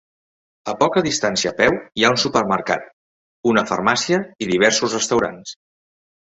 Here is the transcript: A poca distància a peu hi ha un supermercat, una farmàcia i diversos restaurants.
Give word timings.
A 0.71 0.73
poca 0.77 1.01
distància 1.07 1.51
a 1.51 1.55
peu 1.59 1.77
hi 1.99 2.05
ha 2.07 2.11
un 2.13 2.17
supermercat, 2.23 2.87
una 3.53 3.65
farmàcia 3.73 4.21
i 4.45 4.49
diversos 4.55 4.97
restaurants. 4.99 5.55